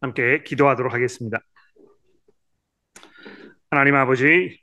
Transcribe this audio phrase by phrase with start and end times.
[0.00, 1.40] 함께 기도하도록 하겠습니다.
[3.70, 4.58] 하나님 아버지,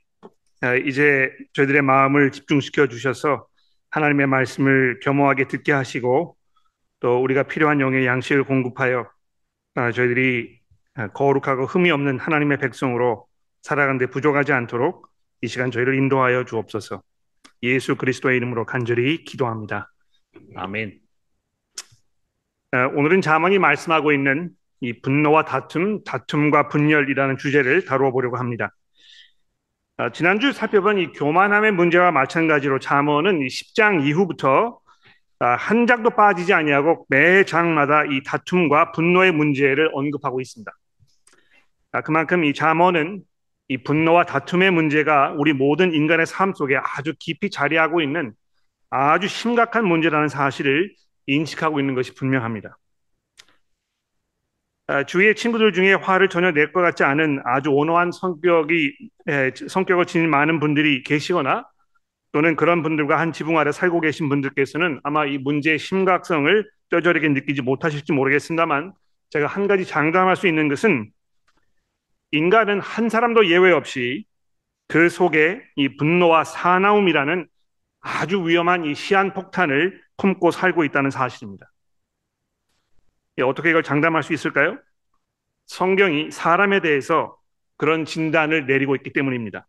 [0.62, 3.46] 어, 이제 저희들의 마음을 집중시켜 주셔서
[3.90, 6.36] 하나님의 말씀을 겸허하게 듣게 하시고
[7.00, 9.10] 또 우리가 필요한 영의 양식을 공급하여
[9.76, 10.60] 어, 저희들이
[10.98, 13.26] 어, 거룩하고 흠이 없는 하나님의 백성으로
[13.62, 15.08] 살아가는데 부족하지 않도록
[15.42, 17.02] 이 시간 저희를 인도하여 주옵소서.
[17.62, 19.92] 예수 그리스도의 이름으로 간절히 기도합니다.
[20.56, 21.00] 아멘.
[22.94, 28.70] 오늘은 자문이 말씀하고 있는 이 분노와 다툼, 다툼과 분열이라는 주제를 다루어 보려고 합니다.
[29.96, 34.78] 아, 지난주 살펴본 이 교만함의 문제와 마찬가지로 잠언은 10장 이후부터
[35.40, 40.70] 아, 한 장도 빠지지 아니하고 매 장마다 이 다툼과 분노의 문제를 언급하고 있습니다.
[41.92, 43.22] 아, 그만큼 이 잠언은
[43.68, 48.32] 이 분노와 다툼의 문제가 우리 모든 인간의 삶 속에 아주 깊이 자리하고 있는
[48.90, 50.94] 아주 심각한 문제라는 사실을
[51.26, 52.76] 인식하고 있는 것이 분명합니다.
[54.88, 58.94] 아, 주위의 친구들 중에 화를 전혀 낼 것 같지 않은 아주 온화한 성격이
[59.68, 61.66] 성격을 지닌 많은 분들이 계시거나
[62.32, 67.62] 또는 그런 분들과 한 지붕 아래 살고 계신 분들께서는 아마 이 문제의 심각성을 뼈저리게 느끼지
[67.62, 68.92] 못하실지 모르겠습니다만
[69.30, 71.10] 제가 한 가지 장담할 수 있는 것은
[72.30, 74.24] 인간은 한 사람도 예외 없이
[74.88, 77.46] 그 속에 이 분노와 사나움이라는
[78.00, 81.70] 아주 위험한 이 시한폭탄을 품고 살고 있다는 사실입니다.
[83.38, 84.78] 예, 어떻게 이걸 장담할 수 있을까요?
[85.66, 87.36] 성경이 사람에 대해서
[87.76, 89.66] 그런 진단을 내리고 있기 때문입니다.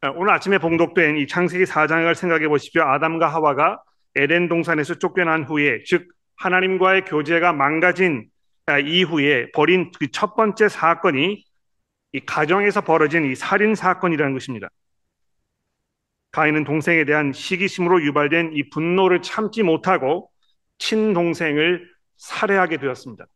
[0.00, 2.82] 아, 오늘 아침에 봉독된 이 창세기 4장을 생각해 보십시오.
[2.82, 3.82] 아담과 하와가
[4.14, 8.28] 에덴 동산에서 쫓겨난 후에, 즉 하나님과의 교제가 망가진
[8.66, 11.44] 아, 이후에 벌인 그 첫 번째 사건이
[12.12, 14.68] 이 가정에서 벌어진 이 살인 사건이라는 것입니다.
[16.30, 20.30] 가인은 동생에 대한 시기심으로 유발된 이 분노를 참지 못하고
[20.78, 23.26] 친동생을 살해하게 되었습니다.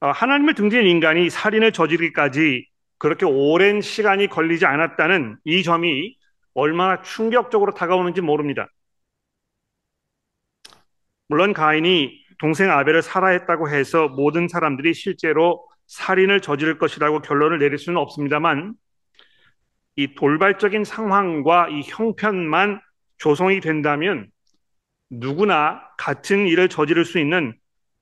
[0.00, 2.68] 어, 하나님을 등진 인간이 살인을 저지르기까지
[2.98, 6.16] 그렇게 오랜 시간이 걸리지 않았다는 이 점이
[6.54, 8.68] 얼마나 충격적으로 다가오는지 모릅니다.
[11.28, 17.98] 물론 가인이 동생 아벨을 살해했다고 해서 모든 사람들이 실제로 살인을 저지를 것이라고 결론을 내릴 수는
[17.98, 18.74] 없습니다만
[19.96, 22.80] 이 돌발적인 상황과 이 형편만
[23.18, 24.30] 조성이 된다면
[25.10, 27.54] 누구나 같은 일을 저지를 수 있는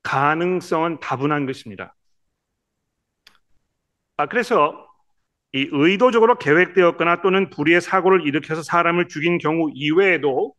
[0.02, 1.94] 가능성은 다분한 것입니다.
[4.16, 4.86] 아, 그래서
[5.52, 10.54] 이 의도적으로 계획되었거나 또는 불의의 사고를 일으켜서 사람을 죽인 경우 이외에도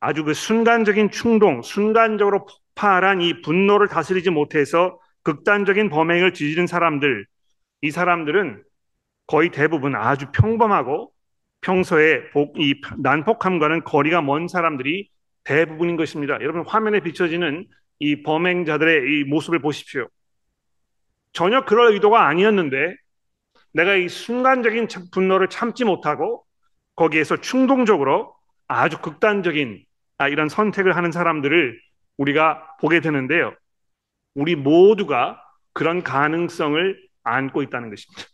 [0.00, 7.26] 아주 그 순간적인 충동, 순간적으로 폭발한 이 분노를 다스리지 못해서 극단적인 범행을 저지른 사람들,
[7.80, 8.62] 이 사람들은
[9.26, 11.13] 거의 대부분 아주 평범하고
[11.64, 12.22] 평소에
[12.58, 15.08] 이 난폭함과는 거리가 먼 사람들이
[15.44, 16.34] 대부분인 것입니다.
[16.34, 17.66] 여러분 화면에 비춰지는
[17.98, 20.08] 이 범행자들의 이 모습을 보십시오.
[21.32, 22.96] 전혀 그럴 의도가 아니었는데
[23.72, 26.44] 내가 이 순간적인 분노를 참지 못하고
[26.96, 28.34] 거기에서 충동적으로
[28.68, 29.84] 아주 극단적인
[30.18, 31.80] 아, 이런 선택을 하는 사람들을
[32.18, 33.54] 우리가 보게 되는데요.
[34.34, 35.40] 우리 모두가
[35.72, 38.33] 그런 가능성을 안고 있다는 것입니다.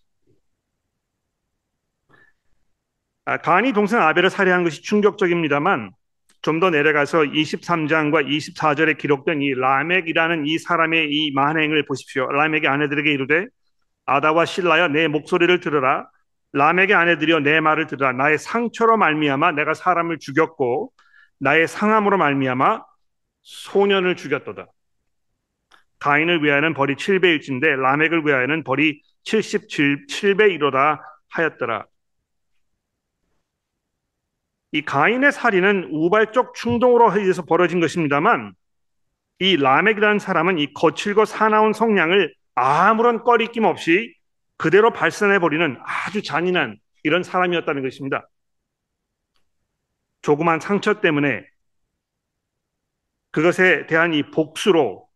[3.30, 5.92] 아, 가인이 동생 아벨을 살해한 것이 충격적입니다만
[6.42, 12.26] 좀 더 내려가서 23장과 24절에 기록된 이 라멕이라는 이 사람의 이 만행을 보십시오.
[12.26, 13.46] 라멕의 아내들에게 이르되
[14.04, 16.08] 아다와 신라여 내 목소리를 들으라.
[16.54, 18.12] 라멕의 아내들이여 내 말을 들으라.
[18.12, 20.90] 나의 상처로 말미암아 내가 사람을 죽였고
[21.38, 22.82] 나의 상함으로 말미암아
[23.42, 24.66] 소년을 죽였도다.
[26.00, 30.98] 가인을 위하여는 벌이 7배일진데 라멕을 위하여는 벌이 77배이로다
[31.28, 31.84] 하였더라.
[34.72, 38.54] 이 가인의 살인은 우발적 충동으로 의해서 벌어진 것입니다만
[39.40, 44.14] 이 라멕이라는 사람은 이 거칠고 사나운 성량을 아무런 꺼리낌 없이
[44.56, 48.28] 그대로 발산해 버리는 아주 잔인한 이런 사람이었다는 것입니다.
[50.22, 51.46] 조그만 상처 때문에
[53.30, 55.08] 그것에 대한 이 복수로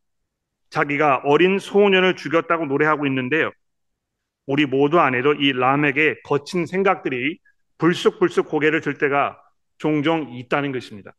[0.71, 3.53] 자기가 어린 소년을 죽였다고 노래하고 있는데요.
[4.47, 7.39] 우리 모두 안에도 이 람에게 거친 생각들이
[7.79, 9.44] 불쑥불쑥 고개를 들 때가
[9.79, 11.15] 종종 있다는 것입니다.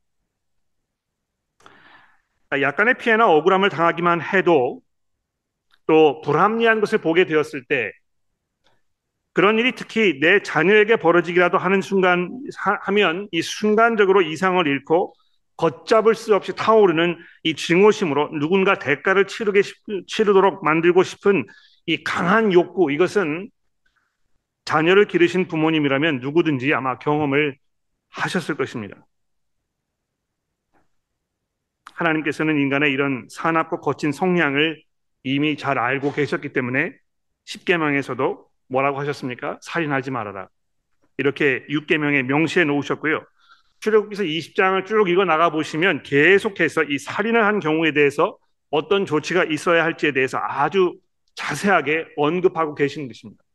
[2.52, 4.82] 약간의 피해나 억울함을 당하기만 해도
[5.88, 7.92] 또 불합리한 것을 보게 되었을 때
[9.34, 12.30] 그런 일이 특히 내 자녀에게 벌어지기라도 하는 순간
[12.84, 15.14] 하면 이 순간적으로 이상을 잃고
[15.58, 19.62] 걷잡을 수 없이 타오르는 이 증오심으로 누군가 대가를 치르게
[20.08, 21.46] 치르도록 만들고 싶은
[21.86, 23.50] 이 강한 욕구 이것은
[24.66, 27.58] 자녀를 기르신 부모님이라면 누구든지 아마 경험을
[28.16, 29.06] 하셨을 것입니다.
[31.94, 34.84] 하나님께서는 인간의 이런 사납고 거친 성향을
[35.24, 36.94] 이미 잘 알고 계셨기 때문에
[37.46, 39.60] 십계명에서도 뭐라고 하셨습니까?
[39.62, 40.50] 살인하지 말아라.
[41.18, 43.26] 이렇게 육계명에 명시해 놓으셨고요.
[43.80, 48.38] 출애굽기서 20장을 쭉 읽어 나가 보시면 계속해서 이 살인을 한 경우에 대해서
[48.70, 50.98] 어떤 조치가 있어야 할지에 대해서 아주
[51.36, 53.44] 자세하게 언급하고 계시는 것입니다.
[53.44, 53.46] 아,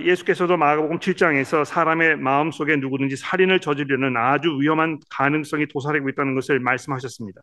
[0.00, 7.40] 예수께서도 마가복음 7장에서 사람의 마음속에 누구든지 살인을 저지르는 아주 위험한 가능성이 도사리고 있다는 것을 말씀하셨습니다.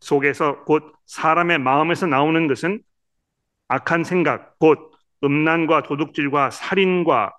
[0.00, 2.80] 속에서 곧 사람의 마음에서 나오는 것은
[3.68, 4.92] 악한 생각, 곧
[5.24, 7.32] 음란과 도둑질과 살인과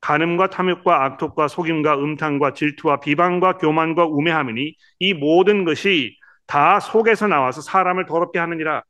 [0.00, 7.60] 간음과 탐욕과 악독과 속임과 음탕과 질투와 비방과 교만과 우매함이니 이 모든 것이 다 속에서 나와서
[7.62, 8.82] 사람을 더럽게 하느니라.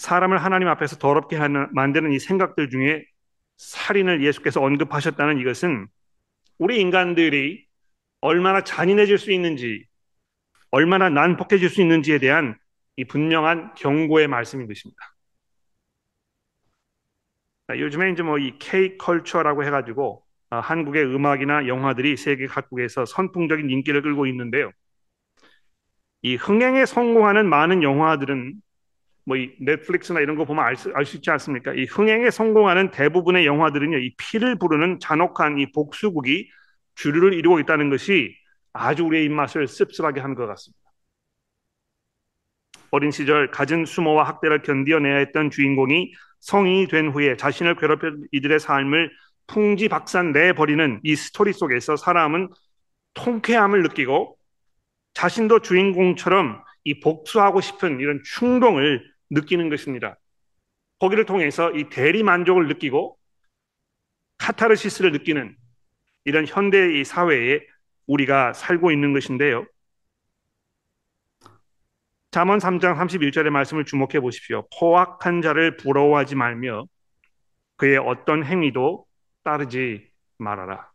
[0.00, 3.04] 사람을 하나님 앞에서 더럽게 하는, 만드는 이 생각들 중에
[3.58, 5.88] 살인을 예수께서 언급하셨다는 이것은
[6.58, 7.66] 우리 인간들이
[8.22, 9.86] 얼마나 잔인해질 수 있는지,
[10.70, 12.56] 얼마나 난폭해질 수 있는지에 대한
[12.96, 14.98] 이 분명한 경고의 말씀인 것입니다.
[17.76, 24.00] 요즘에 이제 뭐 이 K 컬처라고 해가지고 아, 한국의 음악이나 영화들이 세계 각국에서 선풍적인 인기를
[24.00, 24.72] 끌고 있는데요.
[26.22, 28.54] 이 흥행에 성공하는 많은 영화들은
[29.30, 31.72] 뭐 이 넷플릭스나 이런 거 보면 알수 있지 않습니까?
[31.74, 36.50] 이 흥행에 성공하는 대부분의 영화들은요, 이 피를 부르는 잔혹한 이 복수국이
[36.96, 38.34] 주류를 이루고 있다는 것이
[38.72, 40.80] 아주 우리의 입맛을 씁쓸하게 하는 것 같습니다.
[42.90, 49.12] 어린 시절 갖은 수모와 학대를 견디어내야 했던 주인공이 성인이 된 후에 자신을 괴롭힌 이들의 삶을
[49.46, 52.48] 풍지박산 내버리는 이 스토리 속에서 사람은
[53.14, 54.36] 통쾌함을 느끼고
[55.14, 60.18] 자신도 주인공처럼 이 복수하고 싶은 이런 충동을 느끼는 것입니다.
[60.98, 63.16] 거기를 통해서 이 대리 만족을 느끼고
[64.38, 65.56] 카타르시스를 느끼는
[66.24, 67.60] 이런 현대의 사회에
[68.06, 69.66] 우리가 살고 있는 것인데요.
[72.30, 74.68] 잠언 3장 31절의 말씀을 주목해 보십시오.
[74.78, 76.84] 포악한 자를 부러워하지 말며
[77.76, 79.06] 그의 어떤 행위도
[79.42, 80.90] 따르지 말아라.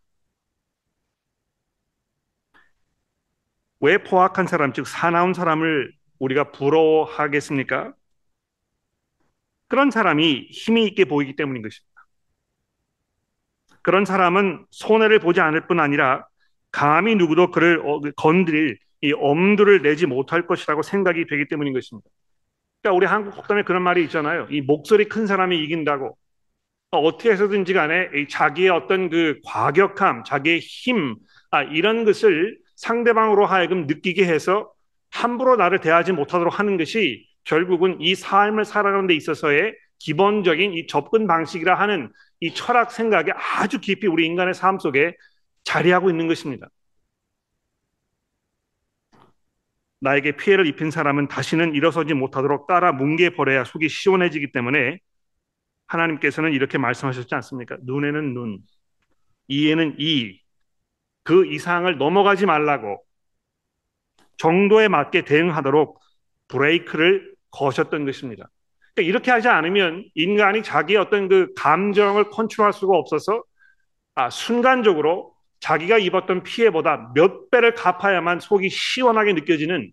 [3.79, 7.93] 왜 포악한 사람, 즉 사나운 사람을 우리가 부러워하겠습니까?
[9.67, 12.05] 그런 사람이 힘이 있게 보이기 때문인 것입니다.
[13.81, 16.25] 그런 사람은 손해를 보지 않을 뿐 아니라
[16.71, 22.09] 감히 누구도 그를 어, 건드릴 이 엄두를 내지 못할 것이라고 생각이 되기 때문인 것입니다.
[22.81, 24.47] 그러니까 우리 한국 속담에 그런 말이 있잖아요.
[24.49, 26.17] 이 목소리 큰 사람이 이긴다고.
[26.91, 31.15] 어떻게 해서든지 간에 자기의 어떤 그 과격함, 자기의 힘,
[31.51, 34.71] 아, 이런 것을 상대방으로 하여금 느끼게 해서
[35.11, 41.25] 함부로 나를 대하지 못하도록 하는 것이 결국은 이 삶을 살아가는 데 있어서의 기본적인 이 접근
[41.27, 42.11] 방식이라 하는
[42.41, 45.15] 이 철학 생각에 아주 깊이 우리 인간의 삶 속에
[45.63, 46.67] 자리하고 있는 것입니다.
[50.01, 54.99] 나에게 피해를 입힌 사람은 다시는 일어서지 못하도록 따라 뭉개 버려야 속이 시원해지기 때문에
[55.87, 57.77] 하나님께서는 이렇게 말씀하셨지 않습니까?
[57.81, 58.59] 눈에는 눈,
[59.47, 60.39] 이에는 이,
[61.23, 63.03] 그 이상을 넘어가지 말라고
[64.37, 65.99] 정도에 맞게 대응하도록
[66.47, 68.49] 브레이크를 거셨던 것입니다.
[68.93, 73.43] 그러니까 이렇게 하지 않으면 인간이 자기의 어떤 그 감정을 컨트롤할 수가 없어서
[74.15, 79.91] 아, 순간적으로 자기가 입었던 피해보다 몇 배를 갚아야만 속이 시원하게 느껴지는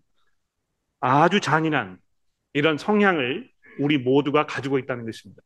[0.99, 1.97] 아주 잔인한
[2.53, 5.41] 이런 성향을 우리 모두가 가지고 있다는 것입니다.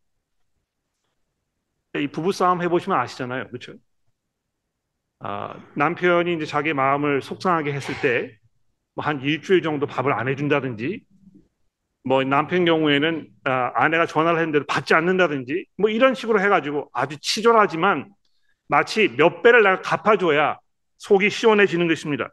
[1.96, 3.48] 이 부부싸움 해보시면 아시잖아요.
[3.48, 3.74] 그렇죠?
[5.20, 8.38] 아, 남편이 이제 자기 마음을 속상하게 했을 때,
[8.96, 11.04] 뭐한 일주일 정도 밥을 안 해준다든지,
[12.08, 18.10] 뭐 남편 경우에는 아, 아내가 전화를 했는데도 받지 않는다든지, 뭐 이런 식으로 해가지고 아주 치졸하지만
[18.70, 20.58] 마치 몇 배를 내가 갚아줘야
[21.00, 22.30] 속이 시원해지는 것입니다.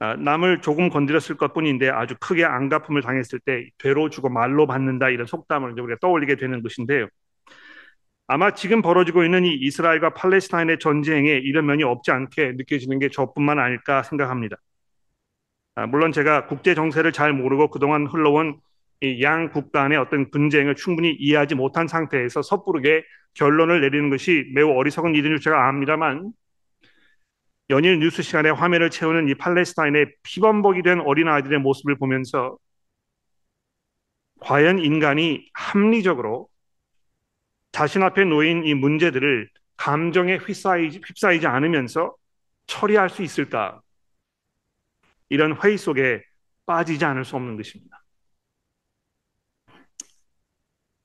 [0.00, 5.10] 아, 남을 조금 건드렸을 것 뿐인데 아주 크게 안갚음을 당했을 때 되로 주고 말로 받는다
[5.10, 7.06] 이런 속담을 우리가 떠올리게 되는 것인데요.
[8.26, 13.58] 아마 지금 벌어지고 있는 이 이스라엘과 팔레스타인의 전쟁에 이런 면이 없지 않게 느껴지는 게 저뿐만
[13.58, 14.56] 아닐까 생각합니다.
[15.80, 18.60] 아, 물론 제가 국제 정세를 잘 모르고 그동안 흘러온
[19.22, 25.32] 양 국간의 어떤 분쟁을 충분히 이해하지 못한 상태에서 섣부르게 결론을 내리는 것이 매우 어리석은 일인
[25.32, 26.32] 줄 제가 압니다만
[27.70, 32.58] 연일 뉴스 시간에 화면을 채우는 이 팔레스타인의 피범벅이 된 어린아이들의 모습을 보면서
[34.40, 36.48] 과연 인간이 합리적으로
[37.72, 42.14] 자신 앞에 놓인 이 문제들을 감정에 휩싸이지, 휩싸이지 않으면서
[42.66, 43.80] 처리할 수 있을까?
[45.30, 46.22] 이런 회의 속에
[46.66, 48.02] 빠지지 않을 수 없는 것입니다.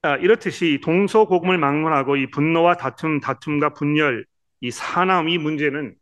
[0.02, 4.26] 아, 이렇듯이 동서고금을 막론하고 이 분노와 다툼, 다툼과 분열,
[4.62, 5.96] 이 사나움 이 문제는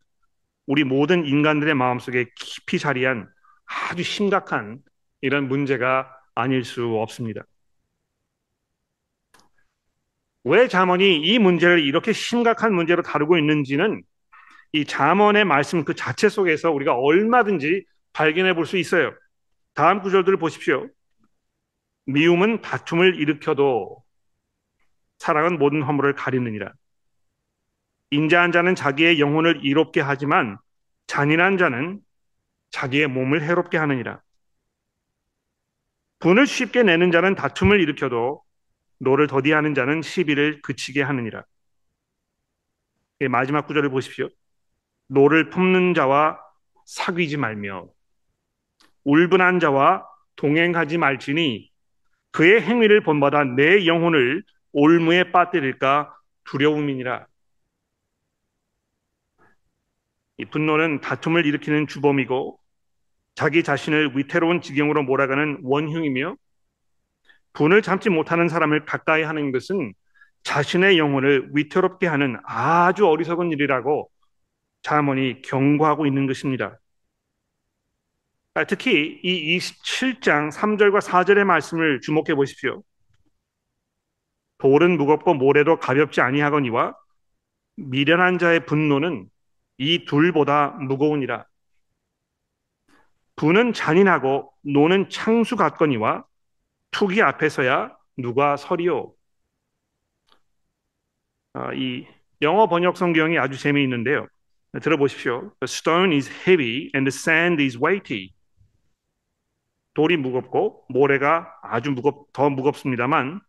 [0.65, 3.29] 우리 모든 인간들의 마음속에 깊이 자리한
[3.65, 4.79] 아주 심각한
[5.21, 7.43] 이런 문제가 아닐 수 없습니다.
[10.43, 14.03] 왜 잠언이 이 문제를 이렇게 심각한 문제로 다루고 있는지는
[14.73, 19.13] 이 잠언의 말씀 그 자체 속에서 우리가 얼마든지 발견해 볼 수 있어요.
[19.73, 20.87] 다음 구절들을 보십시오.
[22.05, 24.03] 미움은 다툼을 일으켜도
[25.17, 26.73] 사랑은 모든 허물을 가리느니라.
[28.11, 30.57] 인자한 자는 자기의 영혼을 이롭게 하지만
[31.07, 31.99] 잔인한 자는
[32.71, 34.21] 자기의 몸을 해롭게 하느니라.
[36.19, 38.43] 분을 쉽게 내는 자는 다툼을 일으켜도
[38.99, 41.43] 노를 더디하는 자는 시비를 그치게 하느니라.
[43.29, 44.29] 마지막 구절을 보십시오.
[45.07, 46.39] 노를 품는 자와
[46.85, 47.87] 사귀지 말며
[49.03, 50.05] 울분한 자와
[50.35, 51.69] 동행하지 말지니
[52.31, 57.27] 그의 행위를 본받아 내 영혼을 올무에 빠뜨릴까 두려움이니라.
[60.37, 62.59] 이 분노는 다툼을 일으키는 주범이고
[63.35, 66.35] 자기 자신을 위태로운 지경으로 몰아가는 원흉이며
[67.53, 69.93] 분을 참지 못하는 사람을 가까이 하는 것은
[70.43, 74.09] 자신의 영혼을 위태롭게 하는 아주 어리석은 일이라고
[74.81, 76.79] 자문이 경고하고 있는 것입니다.
[78.55, 82.83] 아, 특히 이 27장 3절과 4절의 말씀을 주목해 보십시오.
[84.59, 86.95] 돌은 무겁고 모래도 가볍지 아니하거니와
[87.77, 89.27] 미련한 자의 분노는
[89.79, 91.47] 이 둘보다 무거우니라.
[93.35, 96.23] 부는 잔인하고 노는 창수 같거니와
[96.91, 99.15] 투기 앞에서야 누가 서리오.
[101.53, 102.05] 아, 이
[102.43, 104.27] 영어 번역 성경이 아주 재미있는데요.
[104.79, 105.53] 들어보십시오.
[105.59, 108.31] The stone is heavy and the sand is weighty.
[109.93, 113.41] 돌이 무겁고 모래가 아주 무겁 더 무겁습니다만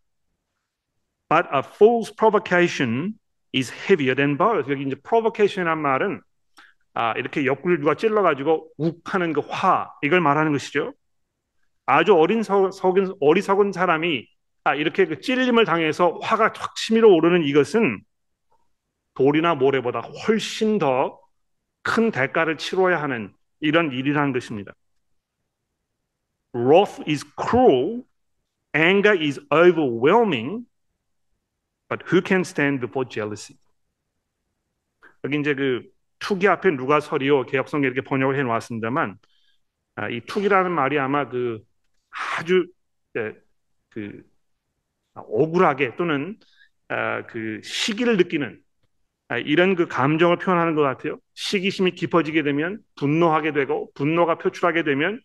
[1.29, 3.13] but a fool's provocation
[3.55, 4.71] is heavier than both.
[4.71, 6.21] 여기 이제 provocation이란 말은
[6.93, 10.93] 아, 이렇게 옆구리를 누가 찔러가지고 욱하는 그 화, 이걸 말하는 것이죠.
[11.85, 14.27] 아주 어린 서, 석은, 어리석은 사람이
[14.63, 18.01] 아, 이렇게 그 찔림을 당해서 화가 확 치밀어 오르는 이것은
[19.15, 21.25] 돌이나 모래보다 훨씬 더
[21.85, 24.73] 큰 대가를 치러야 하는 이런 일이라는 것입니다.
[26.55, 28.05] Wrath is cruel,
[28.73, 30.65] anger is overwhelming,
[31.89, 33.57] but who can stand before jealousy?
[35.25, 35.83] 여기 이제 그
[36.19, 39.17] 투기 앞에 누가 서리요 개혁성에 이렇게 번역을 해 놓았습니다만
[39.95, 41.59] 아, 이 투기라는 말이 아마 그
[42.09, 42.67] 아주
[43.17, 43.33] 예,
[43.89, 44.23] 그
[45.13, 46.37] 억울하게 또는
[46.87, 48.61] 아, 그 시기를 느끼는
[49.27, 51.19] 아, 이런 그 감정을 표현하는 것 같아요.
[51.33, 55.19] 시기심이 깊어지게 되면 분노하게 되고 분노가 표출하게 되면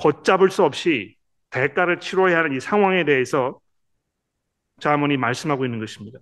[0.00, 1.16] 걷잡을 수 없이
[1.50, 3.60] 대가를 치러야 하는 이 상황에 대해서
[4.80, 6.18] 자문이 말씀하고 있는 것입니다.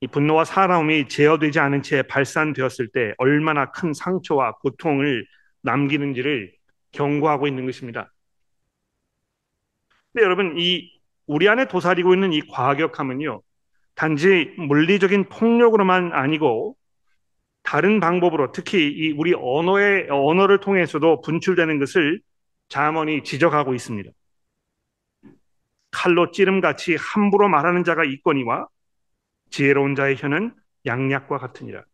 [0.00, 5.26] 이 분노와 사나움이 제어되지 않은 채 발산되었을 때 얼마나 큰 상처와 고통을
[5.62, 6.54] 남기는지를
[6.92, 8.12] 경고하고 있는 것입니다.
[10.12, 13.42] 근데 여러분 이 우리 안에 도사리고 있는 이 과격함은요
[13.96, 16.77] 단지 물리적인 폭력으로만 아니고
[17.68, 22.18] 다른 방법으로 특히 이 우리 언어의 언어를 통해서도 분출되는 것을
[22.70, 24.10] 자문이 지적하고 있습니다.
[25.90, 28.68] 칼로 찌름같이 함부로 말하는 자가 있거니와
[29.50, 30.54] 지혜로운 자의 혀는
[30.86, 31.84] 양약과 같으니라.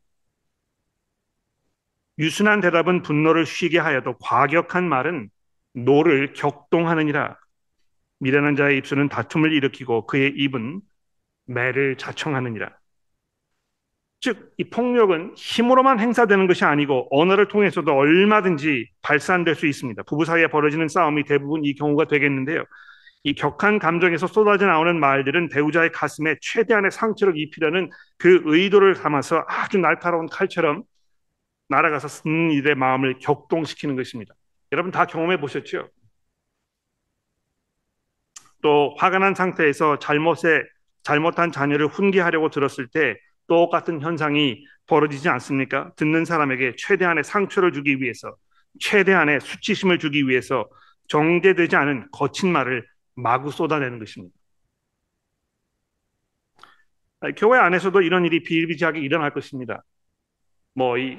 [2.21, 5.29] 유순한 대답은 분노를 쉬게 하여도 과격한 말은
[5.73, 7.37] 노를 격동하느니라.
[8.21, 10.83] 미련한 자의 입술은 다툼을 일으키고 그의 입은
[11.47, 12.71] 매를 자청하느니라.
[14.25, 20.03] 즉, 이 폭력은 힘으로만 행사되는 것이 아니고 언어를 통해서도 얼마든지 발산될 수 있습니다.
[20.05, 22.65] 부부 사이에 벌어지는 싸움이 대부분 이 경우가 되겠는데요.
[23.23, 29.77] 이 격한 감정에서 쏟아져 나오는 말들은 배우자의 가슴에 최대한의 상처를 입히려는 그 의도를 담아서 아주
[29.77, 30.85] 날카로운 칼처럼
[31.69, 34.35] 날아가서 쓰는 일의 마음을 격동시키는 것입니다.
[34.73, 35.91] 여러분 다 경험해 보셨죠?
[38.63, 40.63] 또 화가 난 상태에서 잘못에
[41.03, 45.93] 잘못한 자녀를 훈계하려고 들었을 때 똑같은 현상이 벌어지지 않습니까?
[45.97, 48.35] 듣는 사람에게 최대한의 상처를 주기 위해서
[48.81, 50.69] 최대한의 수치심을 주기 위해서
[51.09, 54.35] 정제되지 않은 거친 말을 마구 쏟아내는 것입니다.
[57.37, 59.83] 교회 안에서도 이런 일이 비일비재하게 일어날 것입니다.
[60.75, 61.19] 뭐 이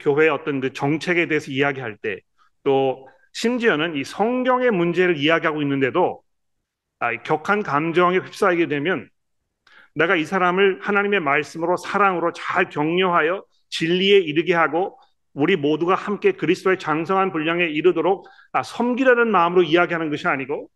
[0.00, 2.20] 교회의 어떤 그 정책에 대해서 이야기할 때
[2.64, 6.22] 또 심지어는 이 성경의 문제를 이야기하고 있는데도
[7.00, 9.08] 아, 격한 감정에 휩싸이게 되면
[9.94, 14.98] 내가 이 사람을 하나님의 말씀으로 사랑으로 잘 격려하여 진리에 이르게 하고
[15.34, 20.68] 우리 모두가 함께 그리스도의 장성한 분량에 이르도록 아, 섬기려는 마음으로 이야기하는 것이 아니고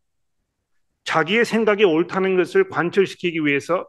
[1.05, 3.87] 자기의 생각이 옳다는 것을 관철시키기 위해서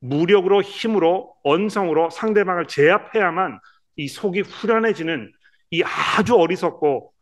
[0.00, 3.58] 무력으로 힘으로 언성으로 상대방을 제압해야만
[3.96, 5.32] 이 속이 후련해지는
[5.70, 7.12] 이 아주 어리석고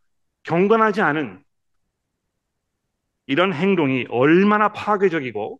[0.43, 1.41] 경건하지 않은
[3.27, 5.59] 이런 행동이 얼마나 파괴적이고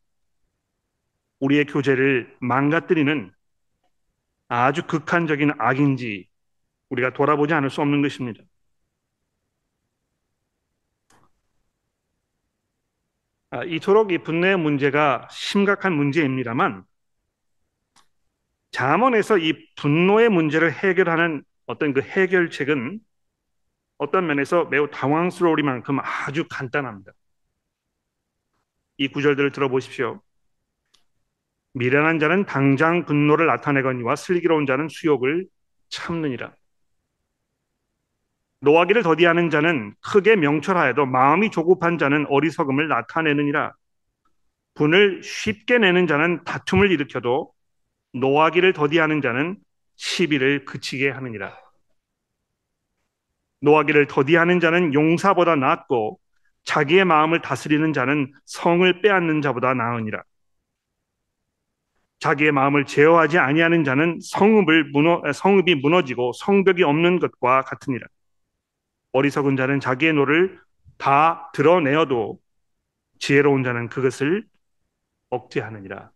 [1.44, 3.34] 우리의 교제를 망가뜨리는
[4.48, 6.30] 아주 극한적인 악인지
[6.90, 8.44] 우리가 돌아보지 않을 수 없는 것입니다.
[13.50, 16.86] 아, 이토록 이 분노의 문제가 심각한 문제입니다만
[18.72, 23.00] 잠언에서 이 분노의 문제를 해결하는 어떤 그 해결책은
[23.98, 27.12] 어떤 면에서 매우 당황스러우리만큼 아주 간단합니다.
[28.98, 30.22] 이 구절들을 들어보십시오.
[31.74, 35.46] 미련한 자는 당장 분노를 나타내거니와 슬기로운 자는 수욕을
[35.90, 36.54] 참느니라.
[38.62, 43.74] 노하기를 더디하는 자는 크게 명철하여도 마음이 조급한 자는 어리석음을 나타내느니라.
[44.76, 47.52] 분을 쉽게 내는 자는 다툼을 일으켜도
[48.14, 49.58] 노하기를 더디하는 자는
[49.96, 51.58] 시비를 그치게 하느니라.
[53.62, 56.20] 노하기를 더디하는 자는 용사보다 낫고
[56.64, 60.24] 자기의 마음을 다스리는 자는 성을 빼앗는 자보다 나으니라.
[62.24, 68.08] 자기의 마음을 제어하지 아니하는 자는 성읍을 무너, 성읍이 무너지고 성벽이 없는 것과 같으니라.
[69.12, 70.58] 어리석은 자는 자기의 노를
[70.98, 72.40] 다 드러내어도
[73.20, 74.46] 지혜로운 자는 그것을
[75.32, 76.12] 억제하느니라.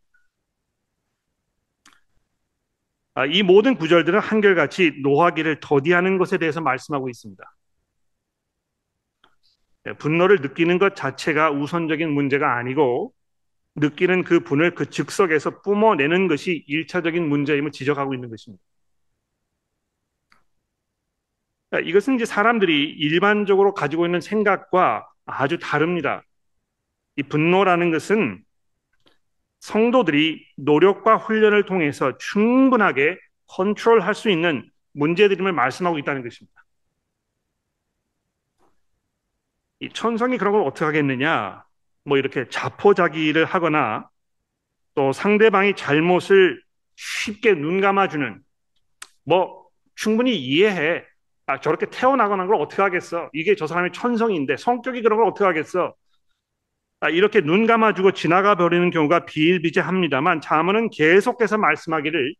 [3.15, 7.43] 아, 이 모든 구절들은 한결같이 노하기를 더디하는 것에 대해서 말씀하고 있습니다.
[9.83, 13.11] 네, 분노를 느끼는 것 자체가 우선적인 문제가 아니고
[13.77, 18.63] 느끼는 그 분을 그 즉석에서 뿜어내는 것이 일차적인 문제임을 지적하고 있는 것입니다.
[21.83, 26.23] 이것은 이제 사람들이 일반적으로 가지고 있는 생각과 아주 다릅니다.
[27.17, 28.43] 이 분노라는 것은
[29.59, 36.63] 성도들이 노력과 훈련을 통해서 충분하게 컨트롤할 수 있는 문제들임을 말씀하고 있다는 것입니다.
[39.79, 41.66] 이 천성이 그런 걸 어떻게 하겠느냐?
[42.07, 44.09] 뭐 이렇게 자포자기를 하거나
[44.95, 46.61] 또 상대방이 잘못을
[46.95, 48.39] 쉽게 눈 감아주는
[49.25, 51.03] 뭐 충분히 이해해.
[51.47, 53.29] 아, 저렇게 태어나거나 걸 어떻게 하겠어?
[53.33, 55.93] 이게 저 사람의 천성인데 성격이 그런 걸 어떻게 하겠어?
[57.01, 62.33] 아, 이렇게 눈 감아주고 지나가 버리는 경우가 비일비재합니다만 자문은 계속해서 말씀하기를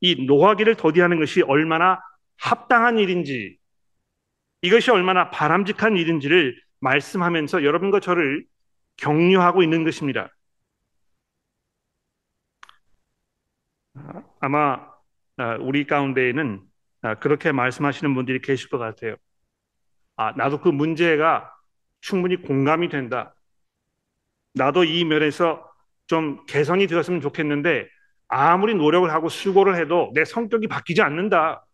[0.00, 2.00] 이 노하기를 더디하는 것이 얼마나
[2.38, 3.56] 합당한 일인지
[4.62, 8.44] 이것이 얼마나 바람직한 일인지를 말씀하면서 여러분과 저를
[9.02, 10.30] 격려하고 있는 것입니다.
[14.40, 14.92] 아마
[15.36, 16.62] 아, 우리 가운데에는
[17.02, 19.16] 아, 그렇게 말씀하시는 분들이 계실 것 같아요.
[20.16, 21.52] 아, 나도 그 문제가
[22.00, 23.34] 충분히 공감이 된다.
[24.54, 25.68] 나도 이 면에서
[26.06, 27.88] 좀 개선이 되었으면 좋겠는데
[28.28, 31.66] 아무리 노력을 하고 수고를 해도 내 성격이 바뀌지 않는다.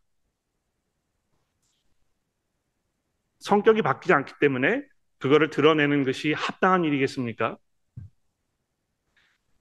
[3.40, 4.82] 성격이 바뀌지 않기 때문에
[5.18, 7.57] 그거를 드러내는 것이 합당한 일이겠습니까?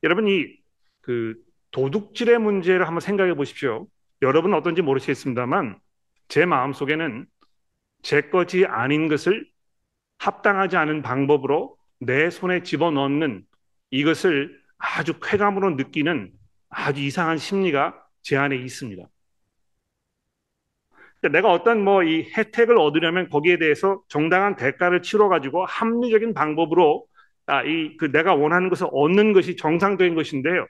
[0.04, 1.36] 여러분 이그
[1.72, 3.88] 도둑질의 문제를 한번 생각해 보십시오.
[4.22, 5.80] 여러분은 어떤지 모르겠습니다만
[6.28, 7.26] 제 마음 속에는
[8.04, 9.48] 제 것이 아닌 것을
[10.20, 13.46] 합당하지 않은 방법으로 내 손에 집어넣는
[13.92, 16.32] 이것을 아주 쾌감으로 느끼는
[16.70, 19.04] 아주 이상한 심리가 제 안에 있습니다.
[21.30, 27.06] 내가 어떤 뭐 이 혜택을 얻으려면 거기에 대해서 정당한 대가를 치러 가지고 합리적인 방법으로
[27.48, 30.68] 아, 이 그 내가 원하는 것을 얻는 것이 정상적인 것인데요.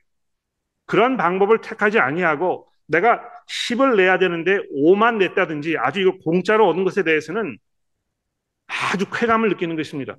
[0.85, 7.03] 그런 방법을 택하지 아니하고 내가 10을 내야 되는데 5만 냈다든지 아주 이거 공짜로 얻은 것에
[7.03, 7.57] 대해서는
[8.67, 10.15] 아주 쾌감을 느끼는 것입니다.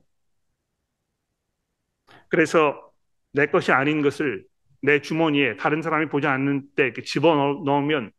[2.29, 2.91] 그래서
[3.33, 4.45] 내 것이 아닌 것을
[4.83, 8.13] 내 주머니에 다른 사람이 보지 않는 때 집어넣으면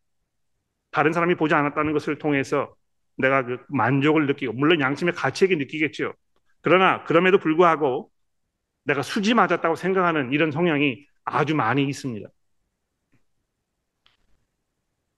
[0.92, 2.74] 다른 사람이 보지 않았다는 것을 통해서
[3.18, 6.14] 내가 그 만족을 느끼고 물론 양심의 가치에게 느끼겠죠.
[6.62, 8.10] 그러나 그럼에도 불구하고
[8.86, 12.28] 내가 수지 맞았다고 생각하는 이런 성향이 아주 많이 있습니다.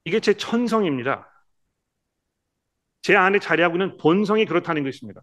[0.05, 1.27] 이게 제 천성입니다.
[3.01, 5.21] 제 안에 자리하고 있는 본성이 그렇다는 것입니다.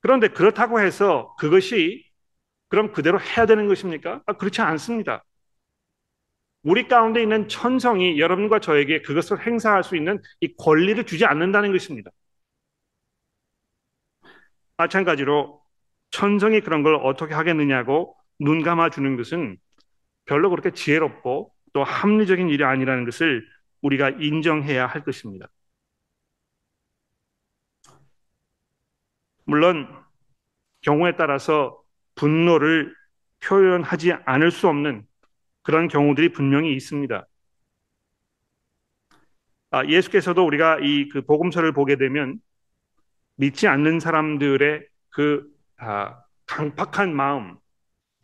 [0.00, 2.04] 그런데 그렇다고 해서 그것이
[2.68, 4.22] 그럼 그대로 해야 되는 것입니까?
[4.26, 5.24] 아, 그렇지 않습니다.
[6.62, 12.10] 우리 가운데 있는 천성이 여러분과 저에게 그것을 행사할 수 있는 이 권리를 주지 않는다는 것입니다.
[14.76, 15.62] 마찬가지로
[16.10, 19.58] 천성이 그런 걸 어떻게 하겠느냐고 눈 감아 주는 것은
[20.24, 23.46] 별로 그렇게 지혜롭고 또 합리적인 일이 아니라는 것을
[23.82, 25.48] 우리가 인정해야 할 것입니다.
[29.44, 29.88] 물론
[30.82, 31.82] 경우에 따라서
[32.14, 32.94] 분노를
[33.40, 35.06] 표현하지 않을 수 없는
[35.70, 37.26] 그런 경우들이 분명히 있습니다.
[39.70, 42.40] 아, 예수께서도 우리가 이 그 복음서를 보게 되면
[43.36, 45.46] 믿지 않는 사람들의 그
[45.78, 47.56] 아, 강팍한 마음,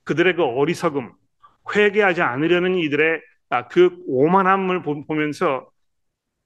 [0.04, 1.12] 그들의 그 어리석음,
[1.76, 5.70] 회개하지 않으려는 이들의 아, 그 오만함을 보면서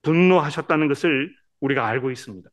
[0.02, 2.50] 분노하셨다는 것을 우리가 알고 있습니다.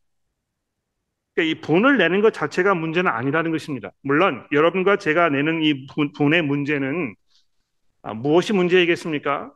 [1.34, 3.92] 그러니까 이 분을 내는 것 자체가 문제는 아니라는 것입니다.
[4.02, 7.14] 물론 여러분과 제가 내는 이 분의 문제는
[8.08, 9.52] 아, 무엇이 문제이겠습니까?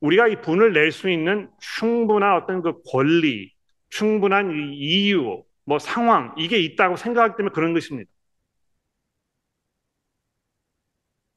[0.00, 3.52] 우리가 이 분을 낼 수 있는 충분한 어떤 그 권리,
[3.90, 8.10] 충분한 이유, 뭐 상황 이게 있다고 생각하기 때문에 그런 것입니다.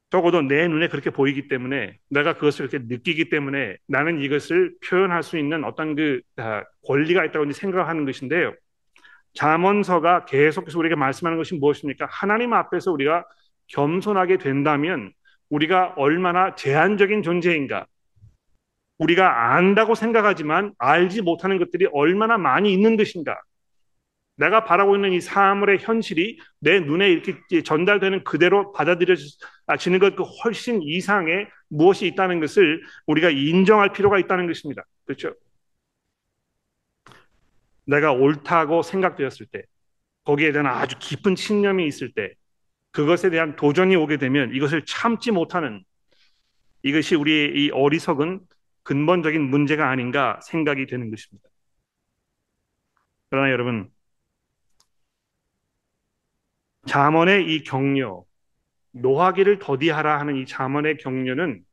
[0.09, 5.37] 적어도 내 눈에 그렇게 보이기 때문에 내가 그것을 이렇게 느끼기 때문에 나는 이것을 표현할 수
[5.37, 8.53] 있는 어떤 그 아, 권리가 있다고 생각하는 것인데요.
[9.33, 12.07] 잠언서가 계속해서 우리에게 말씀하는 것이 무엇입니까?
[12.09, 13.25] 하나님 앞에서 우리가
[13.73, 15.11] 겸손하게 된다면
[15.49, 17.85] 우리가 얼마나 제한적인 존재인가?
[18.97, 23.39] 우리가 안다고 생각하지만 알지 못하는 것들이 얼마나 많이 있는 것인가?
[24.35, 30.81] 내가 바라고 있는 이 사물의 현실이 내 눈에 이렇게 전달되는 그대로 받아들여지는 것 그 훨씬
[30.81, 34.83] 이상의 무엇이 있다는 것을 우리가 인정할 필요가 있다는 것입니다.
[35.05, 35.33] 그렇죠?
[37.85, 39.63] 내가 옳다고 생각되었을 때,
[40.23, 42.33] 거기에 대한 아주 깊은 신념이 있을 때,
[42.91, 45.83] 그것에 대한 도전이 오게 되면 이것을 참지 못하는
[46.83, 48.41] 이것이 우리의 이 어리석은
[48.83, 51.47] 근본적인 문제가 아닌가 생각이 되는 것입니다.
[53.29, 53.89] 그러나 여러분,
[56.87, 58.25] 잠언의 이 격려,
[58.91, 61.63] 노하기를 더디하라 하는 이 잠언의 격려는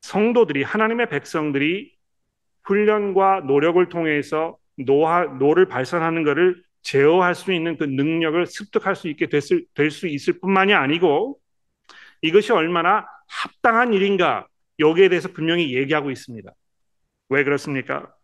[0.00, 1.94] 성도들이 하나님의 백성들이
[2.62, 9.28] 훈련과 노력을 통해서 노하, 노를 발산하는 것을 제어할 수 있는 그 능력을 습득할 수 있게
[9.28, 11.40] 될수 있을 뿐만이 아니고
[12.22, 14.46] 이것이 얼마나 합당한 일인가
[14.78, 16.48] 여기에 대해서 분명히 얘기하고 있습니다.
[17.30, 18.14] 왜 그렇습니까?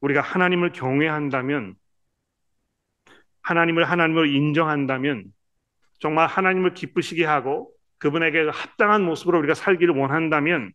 [0.00, 1.76] 우리가 하나님을 경외한다면
[3.40, 5.32] 하나님을 하나님을 인정한다면
[6.00, 10.70] 정말 하나님을 기쁘시게 하고 그분에게 합당한 모습으로 우리가 살기를 원한다면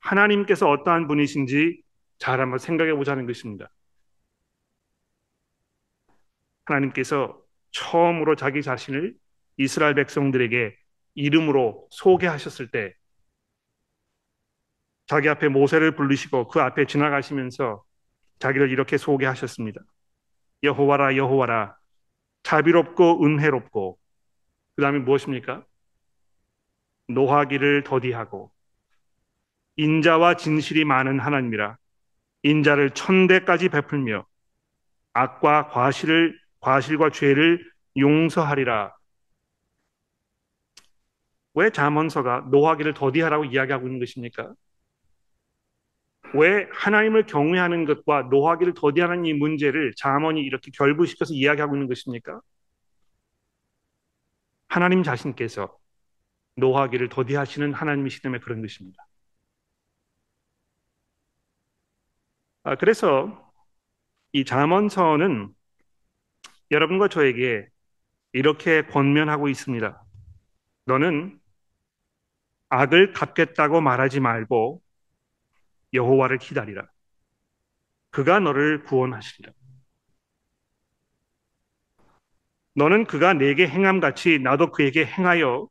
[0.00, 1.82] 하나님께서 어떠한 분이신지
[2.18, 3.68] 잘 한번 생각해 보자는 것입니다.
[6.68, 7.38] 하나님께서
[7.70, 9.14] 처음으로 자기 자신을
[9.56, 10.76] 이스라엘 백성들에게
[11.14, 12.94] 이름으로 소개하셨을 때
[15.06, 17.82] 자기 앞에 모세를 부르시고 그 앞에 지나가시면서
[18.38, 19.80] 자기를 이렇게 소개하셨습니다.
[20.62, 21.76] 여호와라 여호와라
[22.42, 23.98] 자비롭고 은혜롭고
[24.76, 25.64] 그 다음에 무엇입니까?
[27.08, 28.52] 노하기를 더디하고
[29.76, 31.78] 인자와 진실이 많은 하나님이라
[32.42, 34.26] 인자를 천대까지 베풀며
[35.14, 37.64] 악과 과실을 과실과 죄를
[37.96, 38.94] 용서하리라.
[41.54, 44.54] 왜 잠언서가 노하기를 더디하라고 이야기하고 있는 것입니까?
[46.34, 52.40] 왜 하나님을 경외하는 것과 노하기를 더디하는 이 문제를 자문이 이렇게 결부시켜서 이야기하고 있는 것입니까?
[54.68, 55.76] 하나님 자신께서
[56.56, 59.06] 노하기를 더디하시는 하나님이시 때문에 그런 것입니다.
[62.64, 63.50] 아, 그래서
[64.32, 65.54] 이 잠언서는
[66.70, 67.68] 여러분과 저에게
[68.32, 70.02] 이렇게 권면하고 있습니다.
[70.86, 71.38] 너는
[72.68, 74.82] 악을 갚겠다고 말하지 말고
[75.94, 76.86] 여호와를 기다리라.
[78.10, 79.52] 그가 너를 구원하시리라.
[82.74, 85.68] 너는 그가 내게 행함 같이 나도 그에게 행하여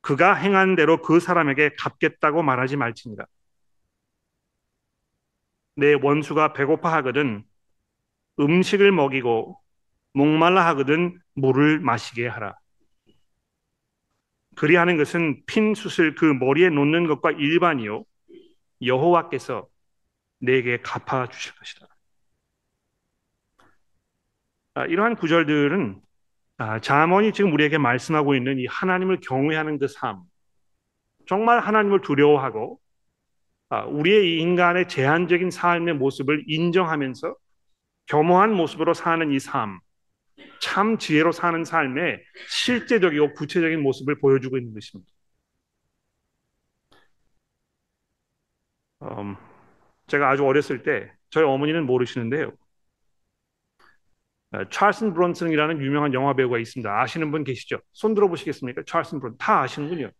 [0.00, 3.24] 그가 행한 대로 그 사람에게 갚겠다고 말하지 말지니라.
[5.76, 7.44] 내 원수가 배고파 하거든
[8.40, 9.58] 음식을 먹이고
[10.14, 12.54] 목말라 하거든 물을 마시게 하라.
[14.56, 18.04] 그리하는 것은 핀 숯을 그 머리에 놓는 것과 일반이요
[18.84, 19.66] 여호와께서
[20.38, 21.86] 내게 갚아 주실 것이다.
[24.74, 26.00] 아, 이러한 구절들은
[26.58, 30.22] 아, 자문이 지금 우리에게 말씀하고 있는 이 하나님을 경외하는 그 삶,
[31.26, 32.78] 정말 하나님을 두려워하고
[33.68, 37.34] 아, 우리의 인간의 제한적인 삶의 모습을 인정하면서
[38.06, 39.80] 겸허한 모습으로 사는 이 삶,
[40.60, 45.10] 참 지혜로 사는 삶의 실제적이고 구체적인 모습을 보여주고 있는 것입니다.
[49.02, 49.36] 음,
[50.06, 52.52] 제가 아주 어렸을 때 저희 어머니는 모르시는데요.
[54.52, 57.00] 어, 찰슨 브론슨이라는 유명한 영화 배우가 있습니다.
[57.00, 57.80] 아시는 분 계시죠?
[57.92, 58.82] 손 들어 보시겠습니까?
[58.86, 60.10] 찰슨 브론 다 아시는군요.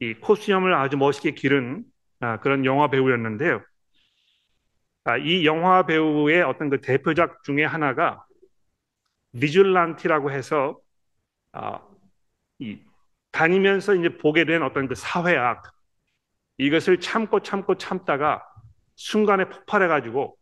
[0.00, 1.84] 이 코스염을 아주 멋있게 기른
[2.20, 3.62] 아, 그런 영화 배우였는데요.
[5.04, 8.24] 아, 이 영화 배우의 어떤 그 대표작 중에 하나가
[9.38, 10.78] 비줄란티라고 해서
[11.52, 11.80] 아,
[12.58, 12.78] 이
[13.32, 15.62] 다니면서 이제 보게 된 어떤 그 사회악
[16.58, 18.42] 이것을 참고 참고 참다가
[18.96, 20.36] 순간에 폭발해 가지고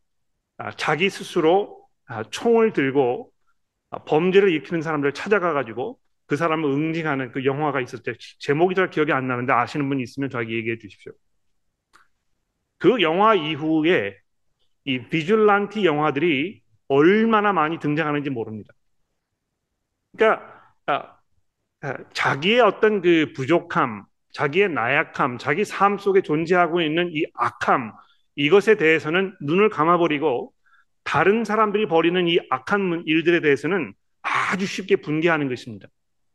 [0.58, 3.32] 아, 자기 스스로 아, 총을 들고
[3.90, 8.90] 아, 범죄를 일으키는 사람들을 찾아가 가지고 그 사람을 응징하는 그 영화가 있었을 때 제목이 잘
[8.90, 11.12] 기억이 안 나는데 아시는 분이 있으면 저에게 얘기해 주십시오.
[12.78, 14.16] 그 영화 이후에
[14.84, 18.72] 이 비줄란티 영화들이 얼마나 많이 등장하는지 모릅니다.
[20.16, 21.16] 그러니까 아,
[21.82, 27.92] 아, 자기의 어떤 그 부족함, 자기의 나약함, 자기 삶 속에 존재하고 있는 이 악함
[28.36, 30.52] 이것에 대해서는 눈을 감아버리고
[31.04, 35.88] 다른 사람들이 벌이는 이 악한 일들에 대해서는 아주 쉽게 분개하는 것입니다.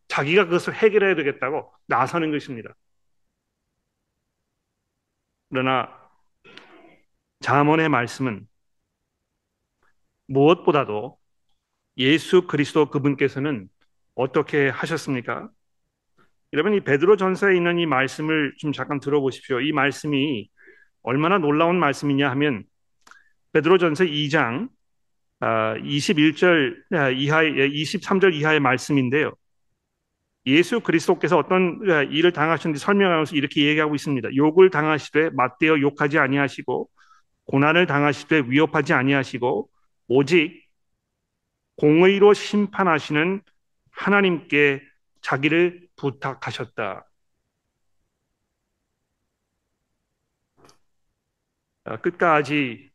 [0.08, 2.76] 자기가 그것을 해결해야 되겠다고 나서는 것입니다.
[5.50, 5.90] 그러나
[7.40, 8.48] 자문의 말씀은
[10.28, 11.18] 무엇보다도
[11.98, 13.70] 예수 그리스도 그분께서는
[14.16, 15.50] 어떻게 하셨습니까?
[16.54, 19.60] 여러분 이 베드로 전서에 있는 이 말씀을 좀 잠깐 들어보십시오.
[19.60, 20.50] 이 말씀이
[21.02, 22.64] 얼마나 놀라운 말씀이냐 하면
[23.54, 24.70] 베드로 전서 2장
[25.42, 29.34] 21절 아, 아, 이하의 23절 이하의 말씀인데요.
[30.46, 34.36] 예수 그리스도께서 어떤 아, 일을 당하셨는지 설명하면서 이렇게 얘기하고 있습니다.
[34.36, 36.90] 욕을 당하시되 맞대어 욕하지 아니하시고
[37.46, 39.70] 고난을 당하시되 위협하지 아니하시고
[40.08, 40.67] 오직
[41.78, 43.42] 공의로 심판하시는
[43.92, 44.82] 하나님께
[45.22, 47.08] 자기를 부탁하셨다.
[52.02, 52.92] 끝까지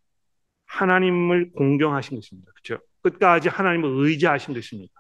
[0.67, 2.53] 하나님을 공경하신 것입니다.
[2.53, 2.83] 그렇죠?
[3.03, 4.93] 끝까지 하나님을 의지하신 것입니다.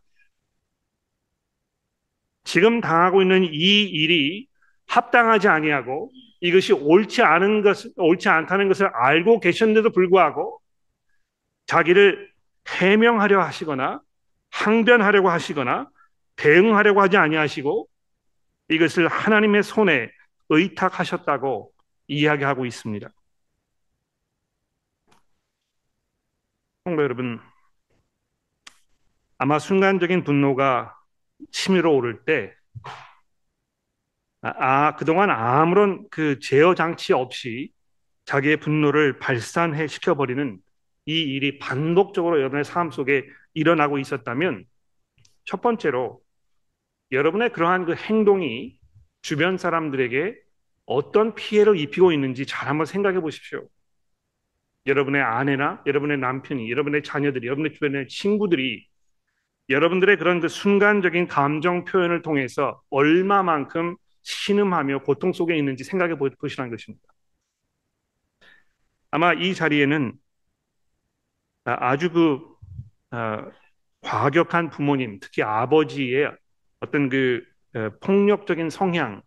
[2.44, 4.46] 지금 당하고 있는 이 일이
[4.86, 10.60] 합당하지 아니하고 이것이 옳지 않은 것 옳지 않다는 것을 알고 계셨는데도 불구하고
[11.66, 12.31] 자기를
[12.68, 14.00] 해명하려 하시거나
[14.50, 15.88] 항변하려고 하시거나
[16.36, 17.88] 대응하려고 하지 아니하시고
[18.68, 20.10] 이것을 하나님의 손에
[20.48, 21.72] 의탁하셨다고
[22.08, 23.08] 이야기하고 있습니다.
[26.84, 27.40] 성도 여러분,
[29.38, 30.96] 아마 순간적인 분노가
[31.50, 32.54] 치밀어 오를 때,
[34.42, 37.72] 아, 아, 그동안 아무런 그 제어 장치 없이
[38.24, 40.58] 자기의 분노를 발산해 시켜버리는
[41.06, 44.64] 이 일이 반복적으로 여러분의 삶 속에 일어나고 있었다면,
[45.44, 46.20] 첫 번째로
[47.10, 48.78] 여러분의 그러한 그 행동이
[49.20, 50.36] 주변 사람들에게
[50.86, 53.68] 어떤 피해를 입히고 있는지 잘 한번 생각해 보십시오.
[54.86, 58.86] 여러분의 아내나 여러분의 남편이, 여러분의 자녀들이, 여러분의 주변의 친구들이
[59.68, 67.04] 여러분들의 그런 그 순간적인 감정 표현을 통해서 얼마만큼 신음하며 고통 속에 있는지 생각해 보시라는 것입니다.
[69.10, 70.12] 아마 이 자리에는
[71.64, 72.40] 아주 그
[73.16, 73.50] 어,
[74.02, 76.32] 과격한 부모님, 특히 아버지의
[76.80, 77.42] 어떤 그
[77.74, 79.22] 어, 폭력적인 성향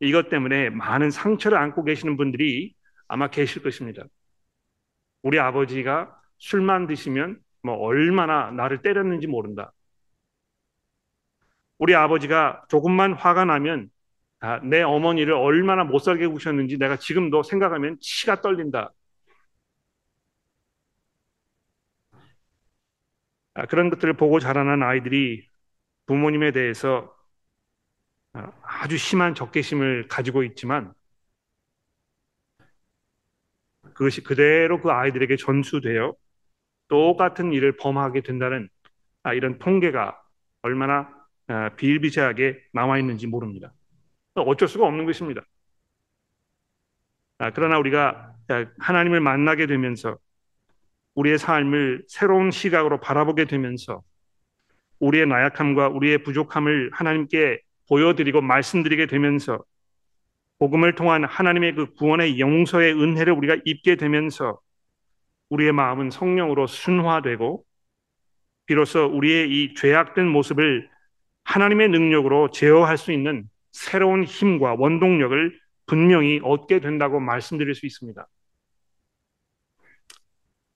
[0.00, 2.74] 이것 때문에 많은 상처를 안고 계시는 분들이
[3.08, 4.04] 아마 계실 것입니다.
[5.22, 9.72] 우리 아버지가 술만 드시면 뭐 얼마나 나를 때렸는지 모른다.
[11.78, 13.88] 우리 아버지가 조금만 화가 나면
[14.40, 18.90] 아, 내 어머니를 얼마나 못 살게 구셨는지 내가 지금도 생각하면 치가 떨린다.
[23.68, 25.46] 그런 것들을 보고 자라난 아이들이
[26.06, 27.14] 부모님에 대해서
[28.32, 30.94] 아, 아주 심한 적개심을 가지고 있지만
[33.94, 36.14] 그것이 그대로 그 아이들에게 전수되어
[36.88, 38.68] 똑같은 일을 범하게 된다는
[39.22, 40.20] 아, 이런 통계가
[40.62, 41.08] 얼마나
[41.46, 43.72] 아, 비일비재하게 나와 있는지 모릅니다.
[44.34, 45.42] 어쩔 수가 없는 것입니다.
[47.38, 48.34] 아, 그러나 우리가
[48.78, 50.18] 하나님을 만나게 되면서
[51.14, 54.02] 우리의 삶을 새로운 시각으로 바라보게 되면서
[54.98, 59.62] 우리의 나약함과 우리의 부족함을 하나님께 보여드리고 말씀드리게 되면서
[60.58, 64.60] 복음을 통한 하나님의 그 구원의 용서의 은혜를 우리가 입게 되면서
[65.50, 67.64] 우리의 마음은 성령으로 순화되고
[68.66, 70.88] 비로소 우리의 이 죄악된 모습을
[71.44, 78.26] 하나님의 능력으로 제어할 수 있는 새로운 힘과 원동력을 분명히 얻게 된다고 말씀드릴 수 있습니다.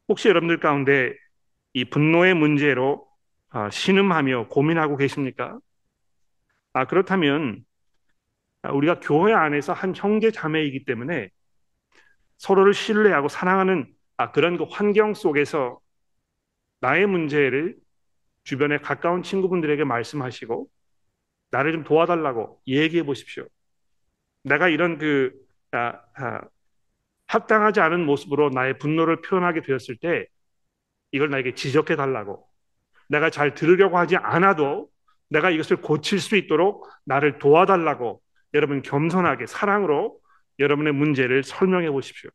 [0.08, 1.14] 혹시 여러분들 가운데
[1.72, 3.06] 이 분노의 문제로
[3.50, 5.58] 아, 신음하며 고민하고 계십니까?
[6.72, 7.64] 아, 그렇다면
[8.62, 11.30] 아, 우리가 교회 안에서 한 형제 자매이기 때문에
[12.38, 15.80] 서로를 신뢰하고 사랑하는 아, 그런 그 환경 속에서
[16.80, 17.76] 나의 문제를
[18.44, 20.68] 주변에 가까운 친구분들에게 말씀하시고
[21.50, 23.46] 나를 좀 도와달라고 얘기해 보십시오.
[24.44, 25.32] 내가 이런 그
[25.72, 26.40] 아, 아,
[27.36, 30.26] 합당하지 않은 모습으로 나의 분노를 표현하게 되었을 때
[31.12, 32.46] 이걸 나에게 지적해 달라고
[33.08, 34.88] 내가 잘 들으려고 하지 않아도
[35.28, 38.22] 내가 이것을 고칠 수 있도록 나를 도와달라고
[38.54, 40.18] 여러분 겸손하게 사랑으로
[40.58, 42.30] 여러분의 문제를 설명해 보십시오.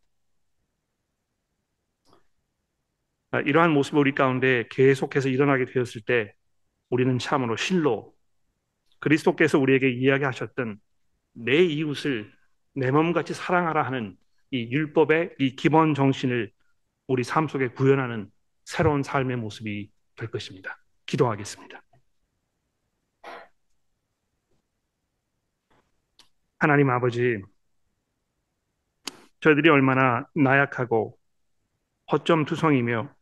[3.31, 6.33] 아, 이러한 모습이 우리 가운데 계속해서 일어나게 되었을 때
[6.89, 8.13] 우리는 참으로 실로
[8.99, 10.79] 그리스도께서 우리에게 이야기하셨던
[11.33, 12.31] 내 이웃을
[12.75, 14.17] 내 몸같이 사랑하라 하는
[14.51, 16.51] 이 율법의 이 기본 정신을
[17.07, 18.29] 우리 삶 속에 구현하는
[18.65, 20.77] 새로운 삶의 모습이 될 것입니다.
[21.05, 21.81] 기도하겠습니다.
[26.59, 27.41] 하나님 아버지,
[29.39, 31.17] 저희들이 얼마나 나약하고
[32.11, 33.15] 허점투성이며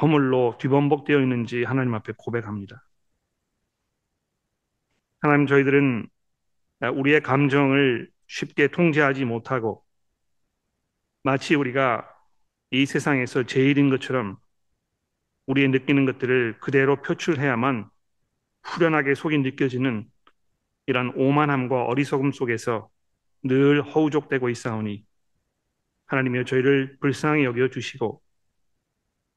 [0.00, 2.82] 허물로 뒤범벅되어 있는지 하나님 앞에 고백합니다.
[5.20, 6.08] 하나님 저희들은
[6.94, 9.81] 우리의 감정을 쉽게 통제하지 못하고
[11.24, 12.08] 마치 우리가
[12.72, 14.38] 이 세상에서 제일인 것처럼
[15.46, 17.88] 우리의 느끼는 것들을 그대로 표출해야만
[18.64, 20.08] 후련하게 속이 느껴지는
[20.86, 22.88] 이런 오만함과 어리석음 속에서
[23.44, 25.04] 늘 허우적대고 있사오니
[26.06, 28.20] 하나님이여 저희를 불쌍히 여겨 주시고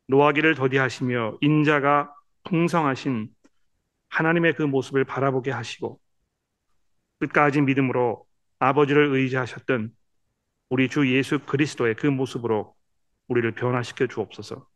[0.07, 2.13] 노하기를 더디하시며 인자가
[2.45, 3.29] 풍성하신
[4.09, 5.99] 하나님의 그 모습을 바라보게 하시고
[7.19, 8.25] 끝까지 믿음으로
[8.59, 9.91] 아버지를 의지하셨던
[10.69, 12.75] 우리 주 예수 그리스도의 그 모습으로
[13.27, 14.67] 우리를 변화시켜 주옵소서.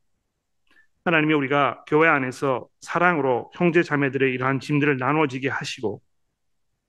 [1.06, 6.02] 하나님이 우리가 교회 안에서 사랑으로 형제 자매들의 이러한 짐들을 나눠지게 하시고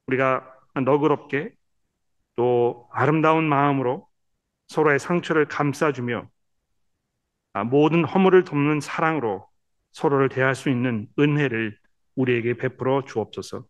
[0.07, 0.45] 우리가
[0.85, 1.53] 너그럽게
[2.37, 4.09] 또 아름다운 마음으로
[4.69, 6.29] 서로의 상처를 감싸주며
[7.53, 9.47] 아, 모든 허물을 돕는 사랑으로
[9.93, 11.77] 서로를 대할 수 있는 은혜를
[12.15, 13.65] 우리에게 베풀어 주옵소서.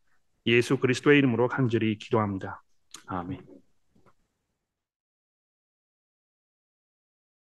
[0.46, 2.62] 예수 그리스도의 이름으로 간절히 기도합니다.
[3.06, 3.59] 아멘.